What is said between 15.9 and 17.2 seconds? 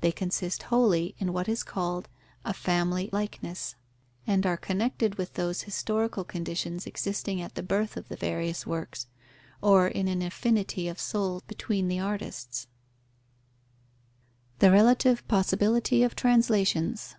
of translations.